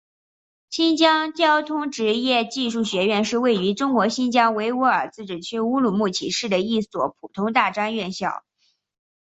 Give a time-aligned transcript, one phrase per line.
[0.71, 8.43] 新疆交通职业技术学院是位于中国新疆维吾尔自治区乌鲁木齐市的一所普通大专院校。